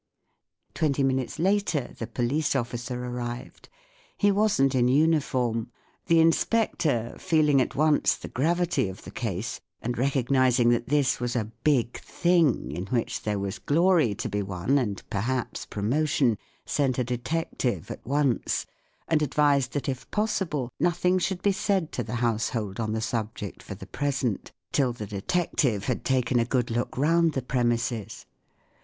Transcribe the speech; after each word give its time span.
Twenty 0.73 1.03
minutes 1.03 1.37
later 1.37 1.93
the 1.99 2.07
police 2.07 2.55
officer 2.55 3.05
arrived. 3.05 3.69
He 4.17 4.31
wasn't 4.31 4.73
m 4.73 4.87
uniforrm 4.87 5.67
The 6.07 6.19
inspector. 6.19 6.89
UNIVERSITY 6.89 7.09
OF 7.41 7.45
MICHIGAN 7.45 7.57
1 7.59 7.59
THE 7.59 7.59
GREAT 7.59 7.61
RUBY 7.61 7.61
ROBBERY. 7.61 7.61
feeling 7.61 7.61
at 7.61 7.75
once 7.75 8.15
the 8.15 8.27
gravity 8.27 8.89
of 8.89 9.03
the 9.03 9.11
case, 9.11 9.61
and 9.79 9.97
recognising 9.99 10.69
that 10.69 10.87
this 10.87 11.19
was 11.19 11.35
a 11.35 11.51
Big 11.63 11.99
Thing, 11.99 12.71
in 12.71 12.87
which 12.87 13.21
there 13.21 13.37
was 13.37 13.59
glory 13.59 14.15
to 14.15 14.27
be 14.27 14.41
won, 14.41 14.79
and 14.79 15.07
perhaps 15.11 15.67
promotion, 15.67 16.39
sent 16.65 16.97
a 16.97 17.03
detective 17.03 17.91
at 17.91 18.03
once, 18.03 18.65
and 19.07 19.21
advised 19.21 19.73
that 19.73 19.87
if 19.87 20.09
possible 20.09 20.71
nothing 20.79 21.19
should 21.19 21.43
be 21.43 21.51
said 21.51 21.91
to 21.91 22.01
the 22.01 22.15
household 22.25 22.79
on 22.79 22.93
the 22.93 23.01
subject 23.01 23.61
for 23.61 23.75
the 23.75 23.85
pre¬ 23.85 24.11
sent, 24.11 24.51
till 24.71 24.93
the 24.93 25.05
detective 25.05 25.85
had 25.85 26.03
taken 26.03 26.39
a 26.39 26.43
good 26.45 26.71
look 26.71 26.97
round 26.97 27.33
the 27.33 27.43
premises. 27.43 28.25